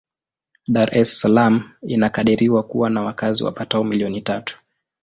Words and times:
Dar 0.67 0.93
es 0.97 1.19
Salaam 1.19 1.71
inakadiriwa 1.83 2.63
kuwa 2.63 2.89
na 2.89 3.01
wakazi 3.03 3.43
wapatao 3.43 3.83
milioni 3.83 4.21
tatu. 4.21 4.61